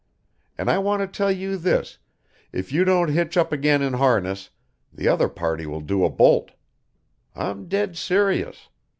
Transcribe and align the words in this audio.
And 0.57 0.67
I 0.67 0.79
want 0.79 1.01
to 1.01 1.07
tell 1.07 1.31
you 1.31 1.57
this, 1.57 1.99
if 2.51 2.73
you 2.73 2.83
don't 2.83 3.09
hitch 3.09 3.37
up 3.37 3.51
again 3.51 3.83
in 3.83 3.93
harness, 3.93 4.49
the 4.91 5.07
other 5.07 5.29
party 5.29 5.67
will 5.67 5.79
do 5.81 6.03
a 6.03 6.09
bolt. 6.09 6.49
I'm 7.35 7.67
dead 7.67 7.95
serious. 7.95 8.69